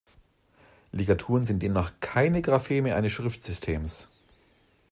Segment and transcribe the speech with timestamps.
[0.91, 4.07] Ligaturen sind demnach keine Grapheme eines Schriftsystems.